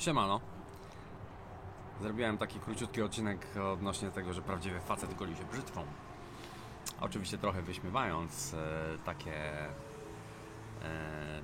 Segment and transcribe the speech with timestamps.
[0.00, 0.40] Siemano.
[2.00, 5.86] Zrobiłem taki króciutki odcinek odnośnie tego, że prawdziwy facet goli się brzytwą.
[7.00, 9.34] Oczywiście trochę wyśmiewając e, takie
[10.82, 11.42] e,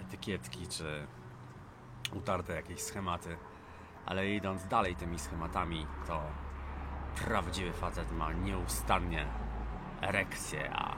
[0.00, 1.06] etykietki czy
[2.12, 3.36] utarte jakieś schematy,
[4.06, 6.22] ale idąc dalej tymi schematami, to
[7.24, 9.26] prawdziwy facet ma nieustannie
[10.00, 10.96] erekcję, a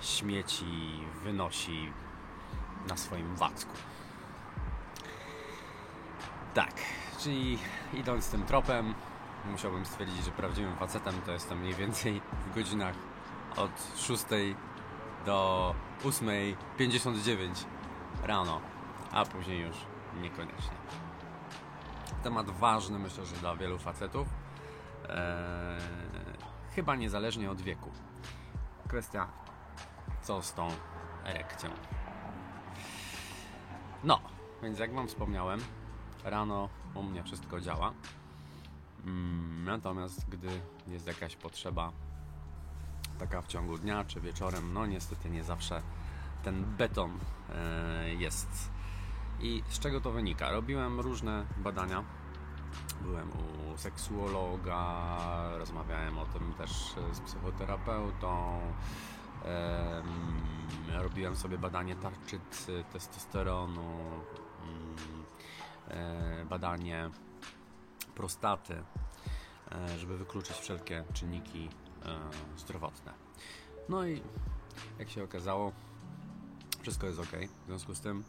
[0.00, 1.92] śmieci wynosi
[2.88, 3.72] na swoim wacku.
[6.56, 6.74] Tak,
[7.18, 7.58] czyli
[7.94, 8.94] idąc tym tropem,
[9.50, 12.94] musiałbym stwierdzić, że prawdziwym facetem to jestem mniej więcej w godzinach
[13.56, 14.24] od 6
[15.26, 15.74] do
[16.04, 17.64] 8.59
[18.22, 18.60] rano,
[19.12, 19.76] a później już
[20.20, 20.76] niekoniecznie.
[22.22, 24.28] Temat ważny, myślę, że dla wielu facetów,
[25.08, 25.16] eee,
[26.74, 27.90] chyba niezależnie od wieku.
[28.88, 29.28] Kwestia,
[30.22, 30.68] co z tą
[31.24, 31.70] erekcją.
[34.04, 34.20] No,
[34.62, 35.60] więc jak Wam wspomniałem,
[36.26, 37.92] rano u mnie wszystko działa.
[39.06, 40.48] Mm, Natomiast gdy
[40.86, 41.92] jest jakaś potrzeba
[43.18, 45.82] taka w ciągu dnia czy wieczorem, no niestety nie zawsze
[46.42, 47.18] ten beton
[47.54, 48.70] e, jest.
[49.40, 50.50] I z czego to wynika?
[50.50, 52.04] Robiłem różne badania.
[53.00, 55.06] Byłem u seksuologa,
[55.58, 58.60] rozmawiałem o tym też z psychoterapeutą.
[59.44, 60.04] Em,
[61.02, 63.96] robiłem sobie badanie tarczycy, testosteronu,
[64.62, 65.65] mm, e,
[66.50, 67.10] badanie
[68.14, 68.82] prostaty,
[69.72, 71.68] e, żeby wykluczyć wszelkie czynniki
[72.04, 72.18] e,
[72.56, 73.12] zdrowotne.
[73.88, 74.22] No i
[74.98, 75.72] jak się okazało,
[76.82, 77.32] wszystko jest ok.
[77.64, 78.24] W związku z tym,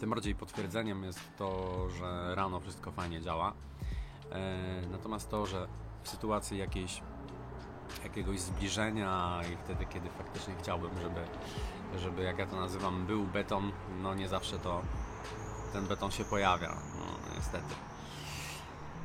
[0.00, 3.52] tym bardziej potwierdzeniem jest to, że rano wszystko fajnie działa.
[4.32, 5.68] E, Natomiast to, że
[6.02, 7.02] w sytuacji jakiejś
[8.04, 11.20] jakiegoś zbliżenia i wtedy, kiedy faktycznie chciałbym, żeby,
[11.98, 14.82] żeby jak ja to nazywam, był beton, no nie zawsze to
[15.74, 17.74] ten beton się pojawia, no niestety.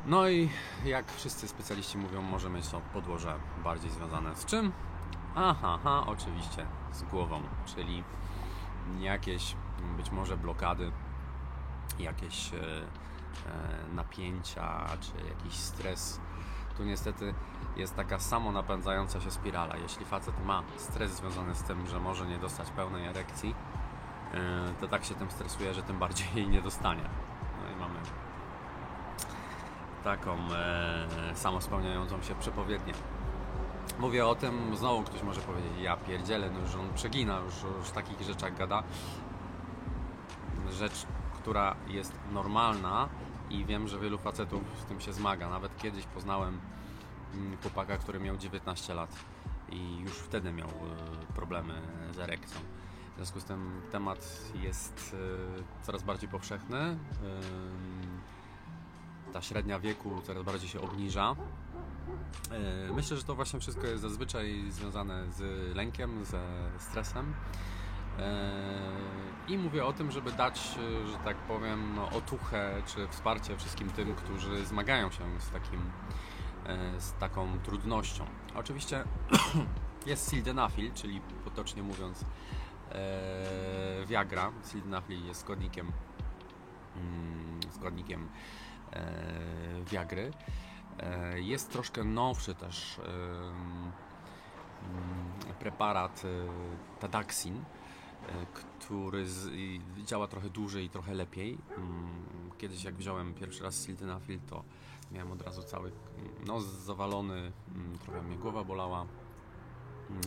[0.06, 0.50] No i
[0.86, 4.72] jak wszyscy specjaliści mówią, może mieć to podłoże bardziej związane z czym?
[5.36, 8.04] Aha, aha, oczywiście z głową, czyli
[9.00, 9.56] jakieś
[9.98, 10.92] być może blokady,
[12.00, 16.20] jakieś e, e, napięcia, czy jakiś stres.
[16.78, 17.34] Tu niestety
[17.76, 19.78] jest taka samo napędzająca się spirala.
[19.78, 23.56] Jeśli facet ma stres związany z tym, że może nie dostać pełnej erekcji,
[24.82, 27.04] to tak się tym stresuje, że tym bardziej jej nie dostanie.
[27.64, 28.00] No i mamy
[30.04, 32.94] taką e, samospełniającą się przepowiednię.
[34.00, 37.54] Mówię o tym, znowu ktoś może powiedzieć, ja pierdzielę, no już on przegina, już,
[37.84, 38.84] w takich rzeczach gada.
[40.72, 43.10] Rzecz, która jest normalna
[43.50, 45.50] i wiem, że wielu facetów z tym się zmaga.
[45.50, 46.60] Nawet kiedyś poznałem
[47.34, 49.16] mm, chłopaka, który miał 19 lat
[49.70, 52.60] i już wtedy miał e, problemy z erekcją.
[53.20, 55.16] W związku z tym temat jest
[55.82, 56.98] e, coraz bardziej powszechny.
[59.34, 61.36] Ta średnia wieku coraz bardziej się obniża.
[62.52, 65.42] E, Myślę, że to właśnie wszystko jest zazwyczaj związane z
[65.76, 66.42] lękiem, ze
[66.78, 67.34] stresem.
[68.20, 68.52] E,
[69.48, 70.60] I mówię o tym, żeby dać,
[71.12, 75.80] że tak powiem, otuchę czy wsparcie wszystkim tym, którzy zmagają się z, takim,
[76.98, 78.26] z taką trudnością.
[78.56, 79.04] Oczywiście
[80.06, 82.26] jest sildenafil, czyli potocznie mówiąc
[82.92, 84.52] e, Viagra.
[85.28, 85.92] Jest składnikiem,
[86.96, 88.30] mm, składnikiem
[88.94, 89.12] e,
[89.92, 90.32] Viagry.
[91.00, 93.92] E, Jest troszkę nowszy też em,
[94.84, 97.64] mm, preparat e, Tadaxin, e,
[98.54, 99.50] który z,
[100.06, 101.58] działa trochę dłużej i trochę lepiej.
[101.78, 102.10] Mm,
[102.58, 104.64] Kiedyś jak wziąłem pierwszy raz sildenafil, to
[105.12, 105.92] miałem od razu cały
[106.46, 109.06] nos zawalony, mm, trochę mnie głowa bolała.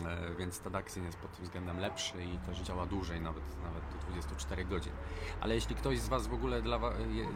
[0.05, 4.11] E, więc Tadaxin jest pod tym względem lepszy i też działa dłużej, nawet, nawet do
[4.11, 4.93] 24 godzin.
[5.41, 6.79] Ale jeśli ktoś z Was w ogóle, dla,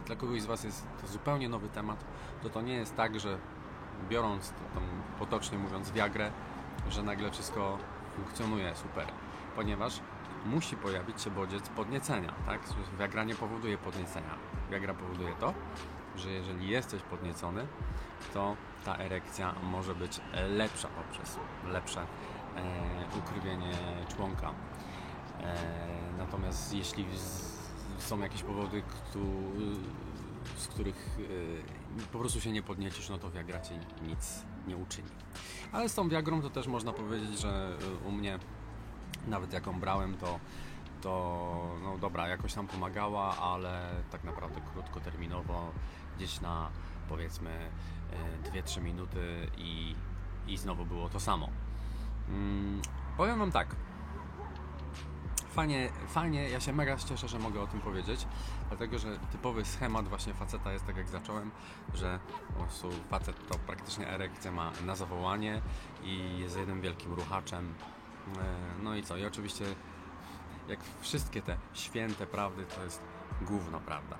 [0.06, 2.04] dla kogoś z Was jest to zupełnie nowy temat,
[2.42, 3.38] to to nie jest tak, że
[4.08, 4.82] biorąc, tam,
[5.18, 6.32] potocznie mówiąc, Viagrę,
[6.88, 7.78] że nagle wszystko
[8.16, 9.06] funkcjonuje super,
[9.56, 10.00] ponieważ
[10.46, 12.60] musi pojawić się bodziec podniecenia, tak?
[12.98, 14.34] Viagra nie powoduje podniecenia.
[14.70, 15.54] Viagra powoduje to,
[16.16, 17.66] że jeżeli jesteś podniecony,
[18.34, 22.06] to ta erekcja może być lepsza poprzez lepsze
[22.58, 23.72] e, ukrywienie
[24.16, 24.50] członka.
[25.40, 25.54] E,
[26.18, 27.06] natomiast jeśli
[27.98, 28.82] są jakieś powody,
[30.56, 31.18] z których
[32.00, 35.08] e, po prostu się nie podniecisz, no to Viagra ci nic nie uczyni.
[35.72, 37.76] Ale z tą Viagrą to też można powiedzieć, że
[38.06, 38.38] u mnie
[39.26, 40.38] nawet jaką brałem, to,
[41.00, 45.72] to no dobra, jakoś tam pomagała, ale tak naprawdę krótkoterminowo,
[46.16, 46.70] gdzieś na
[47.08, 47.50] powiedzmy
[48.44, 49.94] e, 2-3 minuty i,
[50.48, 51.48] i znowu było to samo.
[52.30, 52.82] Mm,
[53.16, 53.76] powiem Wam tak.
[55.50, 58.26] fajnie, fajnie, ja się mega cieszę, że mogę o tym powiedzieć,
[58.68, 61.50] dlatego że typowy schemat właśnie faceta jest tak jak zacząłem,
[61.94, 62.18] że
[62.56, 65.62] po prostu facet to praktycznie erekcję ma na zawołanie
[66.02, 67.74] i jest jednym wielkim ruchaczem.
[68.36, 68.44] E,
[68.82, 69.16] No i co?
[69.16, 69.64] I oczywiście
[70.68, 73.02] jak wszystkie te święte prawdy to jest
[73.42, 74.16] gówno prawda.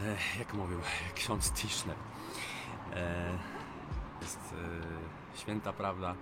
[0.00, 0.80] E, Jak mówił
[1.14, 1.96] ksiądz Tischner.
[2.94, 3.38] E,
[4.22, 4.54] Jest
[5.34, 6.14] święta prawda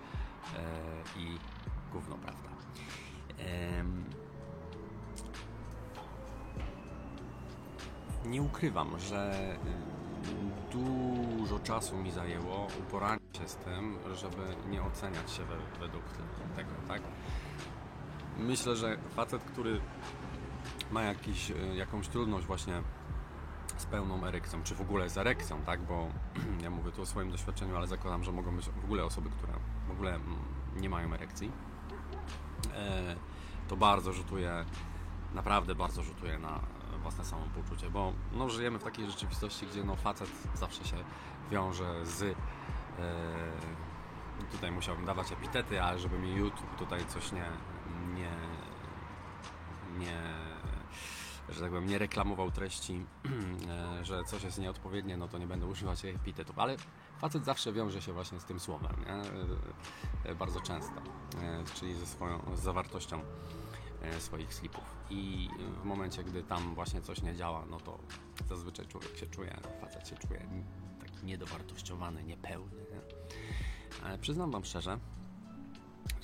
[1.17, 1.39] i
[1.93, 2.49] gówno prawda.
[8.25, 9.35] Nie ukrywam, że
[10.73, 16.05] y, dużo czasu mi zajęło uporanie się z tym, żeby nie oceniać się we, według
[16.57, 17.03] tego, tak?
[18.39, 19.81] Myślę, że facet, który
[20.91, 22.83] ma jakiś, y, jakąś trudność właśnie
[23.77, 25.83] z pełną erekcją, czy w ogóle z erekcją, tak?
[25.83, 26.09] Bo
[26.65, 29.53] ja mówię tu o swoim doświadczeniu, ale zakładam, że mogą być w ogóle osoby, które
[29.89, 30.37] w ogóle mm,
[30.77, 31.53] nie mają erekcji.
[32.75, 33.17] E,
[33.69, 34.65] to bardzo rzutuje,
[35.35, 36.61] naprawdę bardzo rzutuje na
[37.03, 40.97] własne samopoczucie, bo no, żyjemy w takiej rzeczywistości, gdzie no, facet zawsze się
[41.51, 42.23] wiąże z.
[42.23, 42.35] E,
[44.53, 47.45] tutaj musiałbym dawać epitety, ale żeby mi YouTube tutaj coś nie,
[48.15, 48.31] nie,
[49.99, 50.34] nie
[51.49, 53.07] że tak powiem, nie reklamował treści,
[54.01, 56.77] e, że coś jest nieodpowiednie, no to nie będę używać epitetów, ale
[57.19, 59.13] facet zawsze wiąże się właśnie z tym słowem, nie?
[59.13, 60.95] E, e, bardzo często,
[61.75, 63.21] czyli ze swoją z zawartością
[64.19, 64.85] swoich slipów.
[65.11, 65.49] I
[65.83, 67.99] w momencie, gdy tam właśnie coś nie działa, no to
[68.49, 70.47] zazwyczaj człowiek się czuje, facet się czuje
[71.01, 72.77] taki niedowartościowany, niepełny.
[72.77, 73.01] Nie?
[74.07, 74.99] Ale przyznam wam szczerze,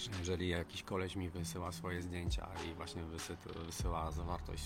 [0.00, 4.64] że jeżeli jakiś koleś mi wysyła swoje zdjęcia i właśnie wysy- wysyła zawartość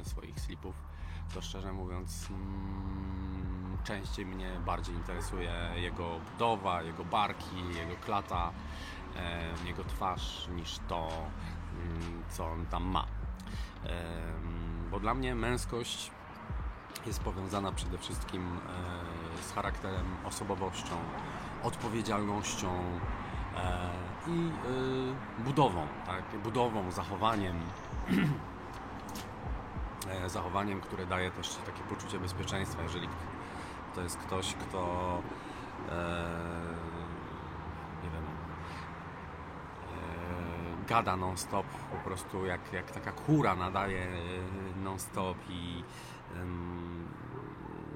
[0.00, 0.74] e, swoich slipów,
[1.34, 8.52] to szczerze mówiąc mm, częściej mnie bardziej interesuje jego budowa, jego barki, jego klata,
[9.16, 11.08] e, jego twarz niż to,
[11.72, 13.06] mm, co on tam ma.
[13.84, 16.10] Em, Bo dla mnie męskość
[17.06, 18.42] jest powiązana przede wszystkim
[19.38, 20.96] e, z charakterem, osobowością,
[21.62, 22.68] odpowiedzialnością
[23.56, 23.90] e,
[24.26, 24.50] i
[25.40, 26.24] e, budową, tak?
[26.44, 27.56] Budową, zachowaniem.
[30.24, 33.08] e, zachowaniem, które daje też takie poczucie bezpieczeństwa, jeżeli
[33.94, 35.22] to jest ktoś, kto
[35.90, 36.24] e,
[38.04, 38.24] nie wiem,
[40.82, 44.06] e, gada non-stop, po prostu jak, jak taka kura nadaje
[44.84, 45.84] non-stop i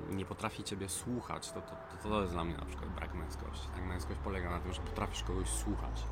[0.08, 3.68] nie potrafi Ciebie słuchać, to, to, to, to jest dla mnie na przykład brak męskości.
[3.74, 3.84] Tak?
[3.84, 6.04] Męskość polega na tym, że potrafisz kogoś słuchać,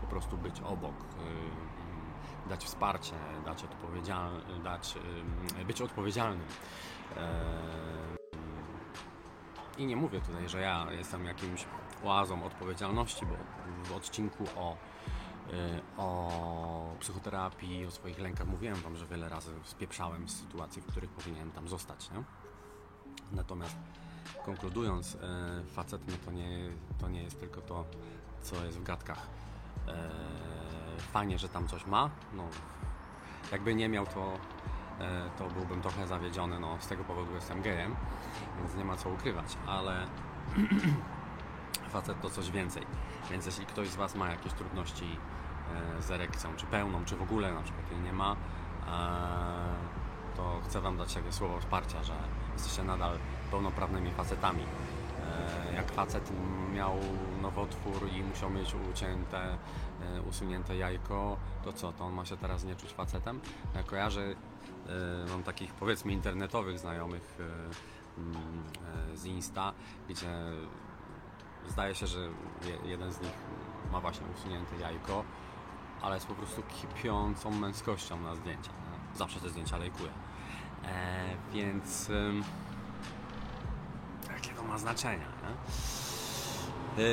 [0.00, 3.14] po prostu być obok, y, dać wsparcie,
[3.44, 4.32] dać odpowiedzial,
[4.64, 4.94] dać,
[5.60, 6.46] y, być odpowiedzialnym.
[7.16, 7.42] E,
[9.78, 11.66] I nie mówię tutaj, że ja jestem jakimś
[12.04, 13.34] oazą odpowiedzialności, bo
[13.84, 14.76] w odcinku o,
[15.52, 20.86] y, o psychoterapii, o swoich lękach mówiłem Wam, że wiele razy spieprzałem z sytuacji, w
[20.86, 22.10] których powinienem tam zostać.
[22.10, 22.22] Nie?
[23.32, 23.76] Natomiast
[24.44, 27.84] konkludując, e, facet no to, nie, to nie jest tylko to,
[28.42, 29.26] co jest w gadkach.
[29.88, 30.10] E,
[30.98, 32.10] fajnie, że tam coś ma.
[32.32, 32.44] No,
[33.52, 34.32] jakby nie miał, to,
[35.00, 36.60] e, to byłbym trochę zawiedziony.
[36.60, 37.96] No, z tego powodu jestem gejem,
[38.58, 40.06] więc nie ma co ukrywać, ale
[41.92, 42.86] facet to coś więcej.
[43.30, 45.18] Więc jeśli ktoś z Was ma jakieś trudności
[46.00, 48.36] z erekcją, czy pełną, czy w ogóle na przykład jej nie ma,
[50.36, 52.12] to chcę Wam dać takie słowo wsparcia, że
[52.52, 53.18] jesteście nadal
[53.50, 54.62] pełnoprawnymi facetami.
[55.72, 56.32] E, Jak facet
[56.72, 56.96] miał
[57.42, 59.58] nowotwór i musiał mieć ucięte,
[60.02, 63.40] e, usunięte jajko, to co, to on ma się teraz nie czuć facetem?
[63.74, 64.34] Ja kojarzę, e,
[65.30, 67.38] mam takich powiedzmy internetowych znajomych
[68.18, 68.36] mm,
[69.14, 69.72] z Insta,
[70.08, 70.28] gdzie
[71.68, 72.18] zdaje się, że
[72.64, 73.32] je- jeden z nich
[73.92, 75.24] ma właśnie usunięte jajko,
[76.02, 78.70] ale jest po prostu kipiącą męskością na zdjęcia.
[79.16, 80.10] Zawsze te zdjęcia lajkuję.
[80.84, 82.44] E, więc ym,
[84.32, 85.26] jakie to ma znaczenie?
[85.42, 85.48] Nie?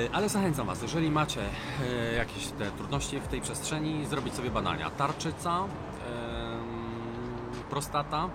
[0.06, 1.41] E, Ale zachęcam Was, jeżeli macie
[1.82, 4.89] e, jakieś te trudności w tej przestrzeni, zrobić sobie badania.
[4.89, 5.70] Tarczyca, em,
[7.70, 8.29] prostata,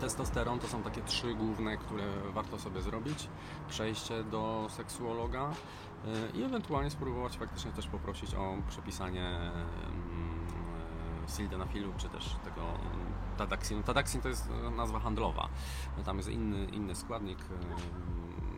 [0.00, 3.28] testosteron to są takie trzy główne, które warto sobie zrobić.
[3.68, 5.50] Przejście do seksuologa
[6.04, 9.52] e, i ewentualnie spróbować faktycznie też poprosić o przepisanie e,
[11.28, 13.82] sildenafilu, czy też tego mm, tadaksinu.
[13.82, 15.48] Tadaksin to jest e, nazwa handlowa.
[16.04, 17.38] Tam jest inny, inny składnik.
[17.40, 18.54] em,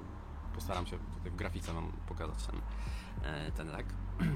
[0.54, 2.60] Postaram się tutaj w grafice Wam pokazać ten,
[3.22, 3.86] e, ten lek.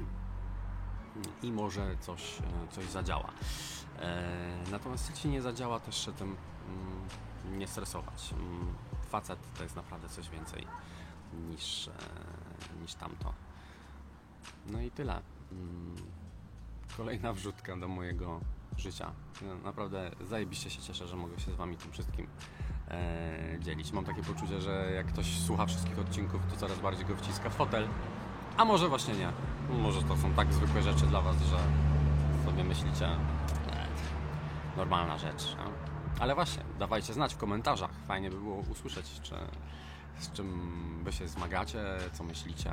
[1.43, 3.29] I może coś, e, coś zadziała.
[3.99, 8.33] E, Natomiast jeśli nie zadziała, też się tym mm, nie stresować.
[8.33, 8.73] Mm,
[9.09, 10.67] Facet to jest naprawdę coś więcej
[11.49, 11.91] niż, e,
[12.81, 13.33] niż tamto.
[14.67, 15.21] No i tyle.
[16.97, 18.41] Kolejna wrzutka do mojego
[18.77, 19.11] życia.
[19.41, 22.27] No, Naprawdę zajebiście się cieszę, że mogę się z Wami tym wszystkim
[22.87, 23.91] e, dzielić.
[23.91, 27.53] Mam takie poczucie, że jak ktoś słucha wszystkich odcinków, to coraz bardziej go wciska w
[27.55, 27.87] fotel.
[28.57, 29.31] A może właśnie nie.
[29.69, 31.57] Może to są tak zwykłe rzeczy dla Was, że
[32.45, 33.09] sobie myślicie,
[34.77, 35.55] normalna rzecz.
[36.19, 37.91] Ale właśnie, dawajcie znać w komentarzach.
[38.07, 39.35] Fajnie by było usłyszeć, czy,
[40.19, 41.83] z czym Wy się zmagacie,
[42.13, 42.71] co myślicie.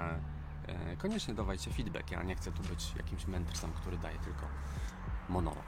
[0.68, 2.10] E, Koniecznie dawajcie feedback.
[2.10, 4.46] Ja nie chcę tu być jakimś mędrcem, który daje tylko
[5.28, 5.64] monolog.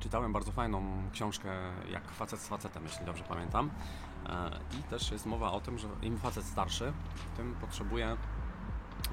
[0.00, 1.48] Czytałem bardzo fajną książkę
[1.90, 3.70] jak facet z facetem, jeśli dobrze pamiętam.
[4.28, 6.92] E, I też jest mowa o tym, że im facet starszy,
[7.36, 8.16] tym potrzebuje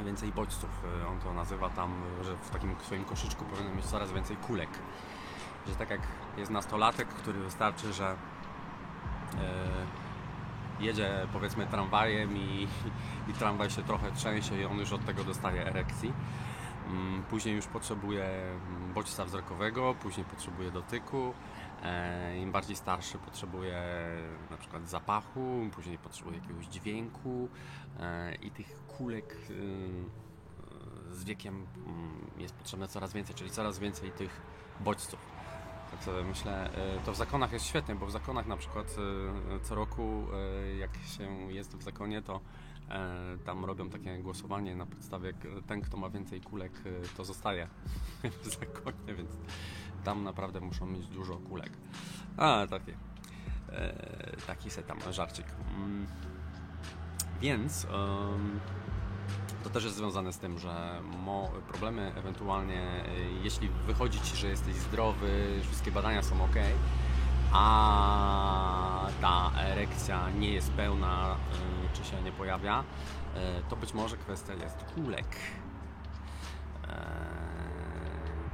[0.06, 0.70] więcej bodźców.
[1.03, 4.70] E, On to nazywa tam, że w takim swoim koszyczku powinien mieć coraz więcej kulek.
[5.67, 6.01] Że tak jak
[6.38, 8.15] jest nastolatek, który wystarczy, że
[10.79, 12.67] jedzie powiedzmy tramwajem i,
[13.27, 16.13] i tramwaj się trochę trzęsie i on już od tego dostaje erekcji.
[16.88, 21.34] Mm, Później już potrzebuje mm, bodźca wzrokowego, później potrzebuje dotyku.
[21.84, 23.81] E, Im bardziej starszy potrzebuje
[24.51, 27.50] na przykład zapachu, później potrzebuje jakiegoś dźwięku
[28.00, 29.89] e, i tych kulek y,
[31.12, 34.41] z wiekiem mm, jest potrzebne coraz więcej, czyli coraz więcej tych
[34.79, 35.37] bodźców.
[35.91, 38.96] Tak sobie myślę, e, to w zakonach jest świetnie, bo w zakonach na przykład
[39.56, 42.39] e, co roku, e, jak się jest w zakonie, to
[43.46, 45.34] tam robią takie głosowanie na podstawie
[45.67, 46.72] ten, kto ma więcej kulek,
[47.17, 47.67] to zostaje
[48.44, 49.29] w zakonie, więc
[50.03, 51.72] tam naprawdę muszą mieć dużo kulek.
[52.38, 52.98] A, takie.
[54.48, 55.46] Taki se tam żarcik.
[55.75, 56.08] Mm.
[57.41, 58.60] Więc em,
[59.63, 61.01] to też jest związane z tym, że
[61.67, 63.05] problemy ewentualnie, e,
[63.43, 66.55] jeśli wychodzi ci, że jesteś zdrowy, wszystkie badania są ok,
[67.53, 72.83] a ta erekcja nie jest pełna, e, czy się nie pojawia,
[73.35, 75.27] e, to być może kwestia jest kulek.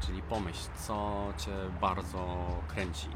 [0.06, 3.08] Czyli pomyśl, co cię bardzo kręci.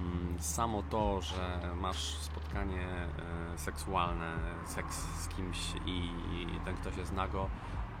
[0.00, 6.10] Mm, Samo to, że masz spotkanie e, seksualne, seks z kimś i
[6.64, 7.48] ten ktoś jest nago,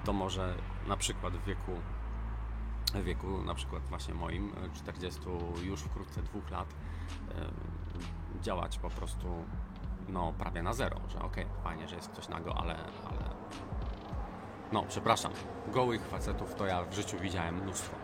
[0.04, 0.54] to może
[0.86, 1.72] na przykład w wieku,
[2.94, 5.20] w wieku na przykład właśnie moim, e, 40
[5.62, 6.74] już wkrótce dwóch lat,
[7.28, 9.44] e, działać po prostu
[10.08, 12.74] no prawie na zero, że okej, fajnie, że jest ktoś nago, ale,
[13.06, 13.30] ale
[14.72, 15.32] no, przepraszam,
[15.68, 17.96] gołych facetów to ja w życiu widziałem mnóstwo.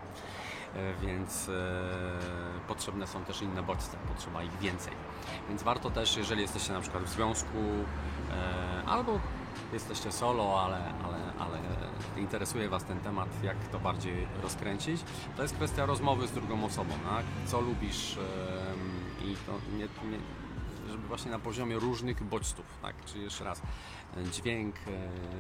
[0.77, 1.53] E, Więc e,
[2.69, 4.93] potrzebne są też inne bodźce, potrzeba ich więcej.
[5.49, 7.59] Więc warto też, jeżeli jesteście na przykład w związku,
[8.31, 9.21] e, albo
[9.73, 11.59] jesteście solo, ale, ale, ale
[12.17, 15.01] interesuje Was ten temat, jak to bardziej rozkręcić,
[15.37, 17.25] to jest kwestia rozmowy z drugą osobą, tak?
[17.47, 18.19] co lubisz
[19.25, 20.19] i to nie, nie,
[20.91, 23.05] żeby właśnie na poziomie różnych bodźców, tak?
[23.05, 23.63] Czyli jeszcze raz,
[24.33, 24.75] dźwięk,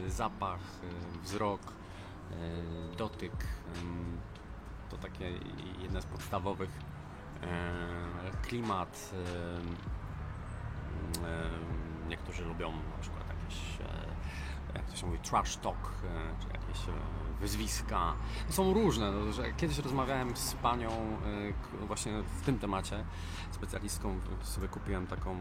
[0.08, 0.60] zapach,
[1.22, 1.60] wzrok,
[2.98, 3.32] dotyk,
[4.90, 5.32] to takie
[5.78, 6.70] jedne z podstawowych,
[7.42, 7.46] e,
[8.42, 9.76] klimat, em,
[11.24, 14.06] em, niektórzy lubią na przykład jakieś, e,
[14.74, 16.92] jak to się mówi, trash talk, e, czy jakieś e,
[17.40, 18.14] wyzwiska.
[18.48, 20.90] Są różne, no, kiedyś rozmawiałem z panią
[21.82, 23.04] e, właśnie w tym temacie,
[23.50, 25.36] specjalistką, sobie kupiłem taką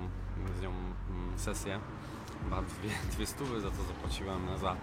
[0.59, 1.79] z nią mm, sesję,
[2.43, 4.75] chyba dwie, dwie stówy za to zapłaciłem za,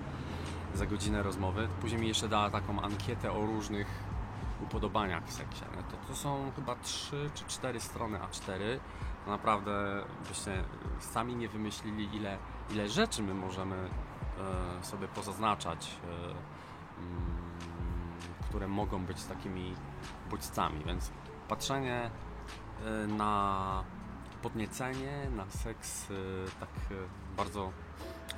[0.75, 1.69] za godzinę rozmowy.
[1.81, 4.02] Później mi jeszcze dała taką ankietę o różnych
[4.73, 5.65] upodobaniach w seksie.
[5.91, 8.79] To, to są chyba trzy czy cztery strony A4.
[9.25, 10.65] To naprawdę byście
[11.01, 12.39] sami nie wymyślili, ile,
[12.71, 13.77] ile rzeczy my możemy
[14.81, 16.15] e, sobie pozaznaczać, e,
[16.99, 17.43] mm,
[18.49, 19.75] które mogą być takimi
[20.31, 20.85] bodźcami.
[20.85, 21.11] Więc
[21.49, 22.11] patrzenie
[22.85, 23.85] e, na
[24.43, 26.15] podniecenie, na seks e,
[26.61, 26.95] tak e,
[27.37, 27.73] bardzo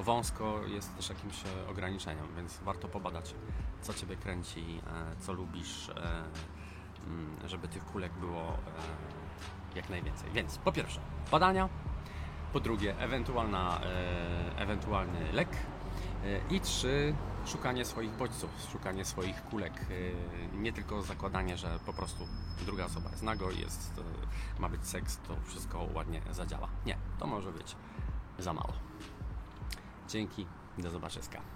[0.00, 3.34] wąsko jest też jakimś e, ograniczeniem, więc warto pobadać,
[3.84, 5.92] co Ciebie kręci, e, co lubisz, e,
[7.06, 10.30] mm, żeby tych kulek było e, jak najwięcej.
[10.32, 11.00] Więc po pierwsze,
[11.30, 11.68] badania,
[12.52, 13.80] po drugie, ewentualna,
[14.56, 15.48] ewentualny lek
[16.50, 17.14] i trzy,
[17.46, 19.72] szukanie swoich bodźców, szukanie swoich kulek.
[20.52, 22.26] Nie tylko zakładanie, że po prostu
[22.66, 24.00] druga osoba jest nago jest,
[24.58, 26.68] ma być seks, to wszystko ładnie zadziała.
[26.86, 27.76] Nie, to może być
[28.38, 28.72] za mało.
[30.08, 30.46] Dzięki,
[30.78, 31.53] do zobaczenia.